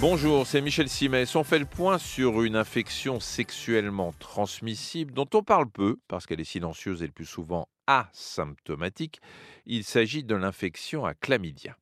Bonjour, 0.00 0.46
c'est 0.46 0.62
Michel 0.62 0.88
Simès. 0.88 1.36
On 1.36 1.44
fait 1.44 1.58
le 1.58 1.66
point 1.66 1.98
sur 1.98 2.40
une 2.40 2.56
infection 2.56 3.20
sexuellement 3.20 4.14
transmissible 4.18 5.12
dont 5.12 5.28
on 5.34 5.42
parle 5.42 5.68
peu 5.68 5.98
parce 6.08 6.24
qu'elle 6.24 6.40
est 6.40 6.44
silencieuse 6.44 7.02
et 7.02 7.06
le 7.06 7.12
plus 7.12 7.26
souvent 7.26 7.68
asymptomatique. 7.86 9.20
Il 9.66 9.84
s'agit 9.84 10.24
de 10.24 10.34
l'infection 10.34 11.04
à 11.04 11.12
chlamydia. 11.12 11.76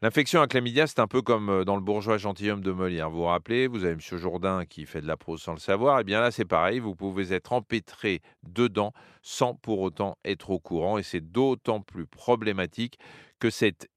L'infection 0.00 0.40
à 0.40 0.46
chlamydia, 0.46 0.86
c'est 0.86 1.00
un 1.00 1.06
peu 1.06 1.20
comme 1.20 1.50
euh, 1.50 1.64
dans 1.66 1.76
le 1.76 1.82
bourgeois 1.82 2.16
gentilhomme 2.16 2.62
de 2.62 2.72
Molière. 2.72 3.10
Vous 3.10 3.18
vous 3.18 3.24
rappelez, 3.24 3.66
vous 3.66 3.84
avez 3.84 3.92
M. 3.92 4.00
Jourdain 4.00 4.64
qui 4.64 4.86
fait 4.86 5.02
de 5.02 5.06
la 5.06 5.18
prose 5.18 5.42
sans 5.42 5.52
le 5.52 5.58
savoir. 5.58 5.98
Et 5.98 6.00
eh 6.00 6.04
bien 6.04 6.22
là, 6.22 6.30
c'est 6.30 6.46
pareil, 6.46 6.78
vous 6.78 6.94
pouvez 6.94 7.34
être 7.34 7.52
empêtré 7.52 8.22
dedans 8.42 8.94
sans 9.20 9.54
pour 9.54 9.80
autant 9.80 10.16
être 10.24 10.48
au 10.48 10.60
courant. 10.60 10.96
Et 10.96 11.02
c'est 11.02 11.20
d'autant 11.20 11.82
plus 11.82 12.06
problématique 12.06 12.98
que 13.38 13.50
cette 13.50 13.90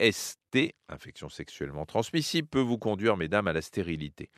IST, 0.00 0.74
infection 0.88 1.28
sexuellement 1.28 1.86
transmissible, 1.86 2.48
peut 2.48 2.60
vous 2.60 2.78
conduire, 2.78 3.16
mesdames, 3.16 3.48
à 3.48 3.52
la 3.52 3.62
stérilité. 3.62 4.30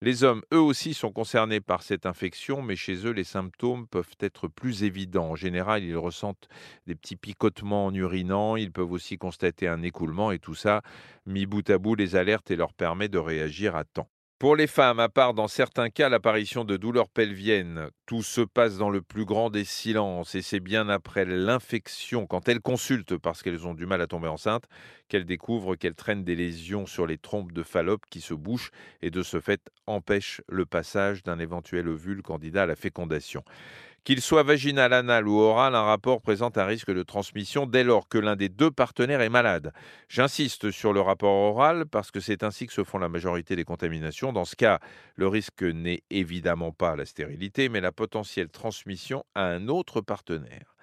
Les 0.00 0.22
hommes, 0.22 0.42
eux 0.52 0.60
aussi, 0.60 0.92
sont 0.92 1.12
concernés 1.12 1.60
par 1.60 1.82
cette 1.82 2.04
infection, 2.04 2.62
mais 2.62 2.76
chez 2.76 3.06
eux, 3.06 3.12
les 3.12 3.24
symptômes 3.24 3.86
peuvent 3.86 4.16
être 4.20 4.48
plus 4.48 4.84
évidents. 4.84 5.30
En 5.30 5.36
général, 5.36 5.82
ils 5.82 5.96
ressentent 5.96 6.48
des 6.86 6.94
petits 6.94 7.16
picotements 7.16 7.86
en 7.86 7.94
urinant, 7.94 8.56
ils 8.56 8.72
peuvent 8.72 8.92
aussi 8.92 9.16
constater 9.16 9.66
un 9.66 9.82
écoulement, 9.82 10.30
et 10.30 10.38
tout 10.38 10.54
ça, 10.54 10.82
mis 11.26 11.46
bout 11.46 11.68
à 11.70 11.78
bout, 11.78 11.94
les 11.94 12.16
alerte 12.16 12.50
et 12.50 12.56
leur 12.56 12.74
permet 12.74 13.08
de 13.08 13.18
réagir 13.18 13.76
à 13.76 13.84
temps. 13.84 14.10
Pour 14.44 14.56
les 14.56 14.66
femmes, 14.66 15.00
à 15.00 15.08
part 15.08 15.32
dans 15.32 15.48
certains 15.48 15.88
cas 15.88 16.10
l'apparition 16.10 16.66
de 16.66 16.76
douleurs 16.76 17.08
pelviennes, 17.08 17.88
tout 18.04 18.22
se 18.22 18.42
passe 18.42 18.76
dans 18.76 18.90
le 18.90 19.00
plus 19.00 19.24
grand 19.24 19.48
des 19.48 19.64
silences 19.64 20.34
et 20.34 20.42
c'est 20.42 20.60
bien 20.60 20.90
après 20.90 21.24
l'infection, 21.24 22.26
quand 22.26 22.46
elles 22.46 22.60
consultent 22.60 23.16
parce 23.16 23.42
qu'elles 23.42 23.66
ont 23.66 23.72
du 23.72 23.86
mal 23.86 24.02
à 24.02 24.06
tomber 24.06 24.28
enceinte, 24.28 24.64
qu'elles 25.08 25.24
découvrent 25.24 25.76
qu'elles 25.76 25.94
traînent 25.94 26.24
des 26.24 26.36
lésions 26.36 26.84
sur 26.84 27.06
les 27.06 27.16
trompes 27.16 27.52
de 27.52 27.62
Fallope 27.62 28.04
qui 28.10 28.20
se 28.20 28.34
bouchent 28.34 28.70
et 29.00 29.10
de 29.10 29.22
ce 29.22 29.40
fait 29.40 29.62
empêchent 29.86 30.42
le 30.50 30.66
passage 30.66 31.22
d'un 31.22 31.38
éventuel 31.38 31.88
ovule 31.88 32.20
candidat 32.20 32.64
à 32.64 32.66
la 32.66 32.76
fécondation. 32.76 33.44
Qu'il 34.04 34.20
soit 34.20 34.42
vaginal, 34.42 34.92
anal 34.92 35.26
ou 35.26 35.38
oral, 35.38 35.74
un 35.74 35.82
rapport 35.82 36.20
présente 36.20 36.58
un 36.58 36.66
risque 36.66 36.92
de 36.92 37.02
transmission 37.02 37.64
dès 37.64 37.84
lors 37.84 38.06
que 38.06 38.18
l'un 38.18 38.36
des 38.36 38.50
deux 38.50 38.70
partenaires 38.70 39.22
est 39.22 39.30
malade. 39.30 39.72
J'insiste 40.10 40.70
sur 40.70 40.92
le 40.92 41.00
rapport 41.00 41.32
oral 41.32 41.86
parce 41.86 42.10
que 42.10 42.20
c'est 42.20 42.42
ainsi 42.42 42.66
que 42.66 42.74
se 42.74 42.84
font 42.84 42.98
la 42.98 43.08
majorité 43.08 43.56
des 43.56 43.64
contaminations. 43.64 44.34
Dans 44.34 44.44
ce 44.44 44.56
cas, 44.56 44.78
le 45.16 45.26
risque 45.26 45.62
n'est 45.62 46.02
évidemment 46.10 46.70
pas 46.70 46.96
la 46.96 47.06
stérilité, 47.06 47.70
mais 47.70 47.80
la 47.80 47.92
potentielle 47.92 48.50
transmission 48.50 49.24
à 49.34 49.46
un 49.46 49.68
autre 49.68 50.02
partenaire. 50.02 50.73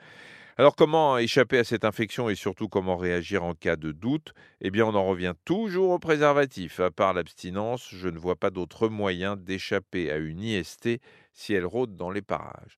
Alors 0.62 0.76
comment 0.76 1.18
échapper 1.18 1.58
à 1.58 1.64
cette 1.64 1.86
infection 1.86 2.30
et 2.30 2.36
surtout 2.36 2.70
comment 2.70 2.96
réagir 2.96 3.44
en 3.44 3.56
cas 3.56 3.76
de 3.76 3.92
doute? 3.92 4.36
Eh 4.62 4.70
bien 4.70 4.86
on 4.86 4.94
en 4.94 5.08
revient 5.08 5.34
toujours 5.44 5.90
au 5.90 5.98
préservatif. 5.98 6.80
À 6.80 6.92
part 6.92 7.16
l'abstinence, 7.16 7.90
je 7.92 8.08
ne 8.08 8.20
vois 8.20 8.36
pas 8.36 8.52
d'autre 8.52 8.88
moyen 8.88 9.36
d'échapper 9.36 10.12
à 10.12 10.18
une 10.18 10.40
IST 10.40 11.02
si 11.34 11.54
elle 11.56 11.66
rôde 11.66 11.96
dans 11.96 12.12
les 12.12 12.22
parages. 12.22 12.78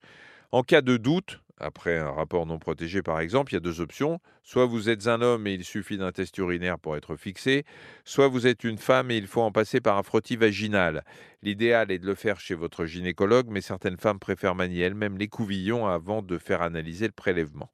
En 0.53 0.63
cas 0.63 0.81
de 0.81 0.95
doute, 0.95 1.41
après 1.59 1.97
un 1.97 2.11
rapport 2.11 2.45
non 2.45 2.59
protégé 2.59 3.01
par 3.01 3.19
exemple, 3.19 3.51
il 3.51 3.55
y 3.55 3.57
a 3.57 3.61
deux 3.61 3.81
options. 3.81 4.19
Soit 4.43 4.65
vous 4.65 4.89
êtes 4.89 5.07
un 5.07 5.21
homme 5.21 5.47
et 5.47 5.53
il 5.53 5.63
suffit 5.63 5.97
d'un 5.97 6.11
test 6.11 6.37
urinaire 6.37 6.79
pour 6.79 6.97
être 6.97 7.15
fixé, 7.15 7.63
soit 8.03 8.27
vous 8.27 8.47
êtes 8.47 8.63
une 8.63 8.77
femme 8.77 9.11
et 9.11 9.17
il 9.17 9.27
faut 9.27 9.41
en 9.41 9.51
passer 9.51 9.79
par 9.81 9.97
un 9.97 10.03
frottis 10.03 10.35
vaginal. 10.35 11.03
L'idéal 11.41 11.91
est 11.91 11.99
de 11.99 12.05
le 12.05 12.15
faire 12.15 12.39
chez 12.39 12.55
votre 12.55 12.85
gynécologue, 12.85 13.47
mais 13.49 13.61
certaines 13.61 13.97
femmes 13.97 14.19
préfèrent 14.19 14.55
manier 14.55 14.81
elles-mêmes 14.81 15.17
les 15.17 15.27
couvillons 15.27 15.87
avant 15.87 16.21
de 16.21 16.37
faire 16.37 16.61
analyser 16.61 17.05
le 17.05 17.13
prélèvement. 17.13 17.71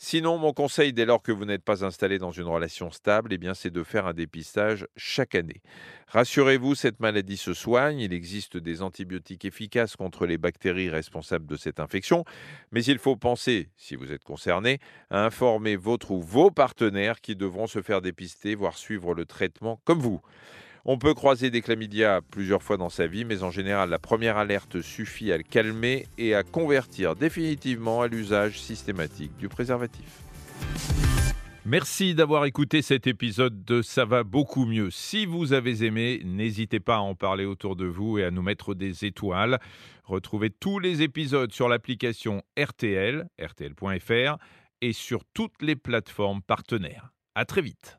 Sinon, 0.00 0.38
mon 0.38 0.52
conseil 0.52 0.92
dès 0.92 1.04
lors 1.04 1.22
que 1.22 1.32
vous 1.32 1.44
n'êtes 1.44 1.64
pas 1.64 1.84
installé 1.84 2.18
dans 2.18 2.30
une 2.30 2.44
relation 2.44 2.92
stable, 2.92 3.32
eh 3.32 3.36
bien, 3.36 3.52
c'est 3.52 3.70
de 3.70 3.82
faire 3.82 4.06
un 4.06 4.14
dépistage 4.14 4.86
chaque 4.96 5.34
année. 5.34 5.60
Rassurez-vous, 6.06 6.76
cette 6.76 7.00
maladie 7.00 7.36
se 7.36 7.52
soigne. 7.52 7.98
Il 7.98 8.12
existe 8.12 8.56
des 8.56 8.80
antibiotiques 8.80 9.44
efficaces 9.44 9.96
contre 9.96 10.24
les 10.24 10.38
bactéries 10.38 10.88
responsables 10.88 11.46
de 11.46 11.56
cette 11.56 11.80
infection. 11.80 12.24
Mais 12.70 12.84
il 12.84 12.98
faut 12.98 13.16
penser, 13.16 13.70
si 13.76 13.96
vous 13.96 14.12
êtes 14.12 14.22
concerné, 14.22 14.78
à 15.10 15.24
informer 15.24 15.74
votre 15.74 16.12
ou 16.12 16.22
vos 16.22 16.52
partenaires 16.52 17.20
qui 17.20 17.34
devront 17.34 17.66
se 17.66 17.82
faire 17.82 18.00
dépister, 18.00 18.54
voire 18.54 18.78
suivre 18.78 19.14
le 19.14 19.26
traitement 19.26 19.80
comme 19.84 19.98
vous. 19.98 20.22
On 20.84 20.98
peut 20.98 21.14
croiser 21.14 21.50
des 21.50 21.60
chlamydia 21.60 22.20
plusieurs 22.30 22.62
fois 22.62 22.76
dans 22.76 22.88
sa 22.88 23.06
vie, 23.06 23.24
mais 23.24 23.42
en 23.42 23.50
général, 23.50 23.90
la 23.90 23.98
première 23.98 24.36
alerte 24.36 24.80
suffit 24.80 25.32
à 25.32 25.36
le 25.36 25.42
calmer 25.42 26.06
et 26.16 26.34
à 26.34 26.42
convertir 26.42 27.16
définitivement 27.16 28.02
à 28.02 28.08
l'usage 28.08 28.60
systématique 28.60 29.36
du 29.38 29.48
préservatif. 29.48 30.22
Merci 31.64 32.14
d'avoir 32.14 32.46
écouté 32.46 32.80
cet 32.80 33.06
épisode 33.06 33.62
de 33.64 33.82
Ça 33.82 34.06
va 34.06 34.24
beaucoup 34.24 34.64
mieux. 34.64 34.90
Si 34.90 35.26
vous 35.26 35.52
avez 35.52 35.84
aimé, 35.84 36.22
n'hésitez 36.24 36.80
pas 36.80 36.96
à 36.96 37.00
en 37.00 37.14
parler 37.14 37.44
autour 37.44 37.76
de 37.76 37.84
vous 37.84 38.18
et 38.18 38.24
à 38.24 38.30
nous 38.30 38.40
mettre 38.40 38.74
des 38.74 39.04
étoiles. 39.04 39.58
Retrouvez 40.04 40.48
tous 40.48 40.78
les 40.78 41.02
épisodes 41.02 41.52
sur 41.52 41.68
l'application 41.68 42.42
RTL, 42.58 43.28
rtl.fr 43.38 44.38
et 44.80 44.94
sur 44.94 45.24
toutes 45.34 45.60
les 45.60 45.76
plateformes 45.76 46.40
partenaires. 46.40 47.12
À 47.34 47.44
très 47.44 47.60
vite. 47.60 47.98